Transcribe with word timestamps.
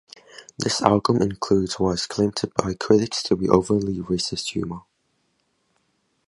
The 0.57 0.75
album 0.83 1.21
includes 1.21 1.79
what 1.79 1.91
is 1.91 2.07
claimed 2.07 2.41
by 2.57 2.73
critics 2.73 3.21
to 3.21 3.35
be 3.35 3.47
overtly 3.47 3.99
racist 3.99 4.53
humour. 4.53 4.81